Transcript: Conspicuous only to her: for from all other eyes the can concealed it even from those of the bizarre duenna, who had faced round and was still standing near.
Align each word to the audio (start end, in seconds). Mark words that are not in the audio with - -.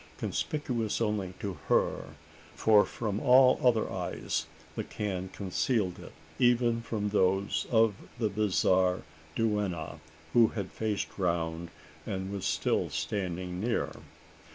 Conspicuous 0.17 0.99
only 0.99 1.35
to 1.41 1.59
her: 1.67 2.15
for 2.55 2.85
from 2.85 3.19
all 3.19 3.59
other 3.63 3.87
eyes 3.87 4.47
the 4.75 4.83
can 4.83 5.29
concealed 5.29 5.99
it 5.99 6.11
even 6.39 6.81
from 6.81 7.09
those 7.09 7.67
of 7.69 7.93
the 8.17 8.27
bizarre 8.29 9.03
duenna, 9.35 9.99
who 10.33 10.47
had 10.47 10.71
faced 10.71 11.19
round 11.19 11.69
and 12.07 12.31
was 12.31 12.45
still 12.47 12.89
standing 12.89 13.59
near. 13.61 13.91